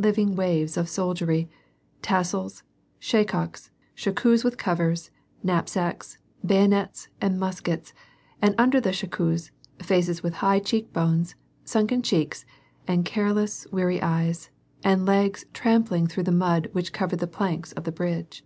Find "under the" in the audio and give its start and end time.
8.56-8.92